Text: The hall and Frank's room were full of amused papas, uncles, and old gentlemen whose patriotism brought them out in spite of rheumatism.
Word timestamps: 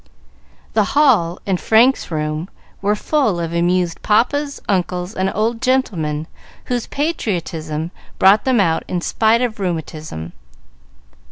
The 0.73 0.83
hall 0.97 1.37
and 1.45 1.61
Frank's 1.61 2.09
room 2.09 2.49
were 2.81 2.95
full 2.95 3.39
of 3.39 3.53
amused 3.53 4.01
papas, 4.01 4.59
uncles, 4.67 5.13
and 5.13 5.31
old 5.35 5.61
gentlemen 5.61 6.25
whose 6.65 6.87
patriotism 6.87 7.91
brought 8.17 8.43
them 8.43 8.59
out 8.59 8.83
in 8.87 9.01
spite 9.01 9.43
of 9.43 9.59
rheumatism. 9.59 10.33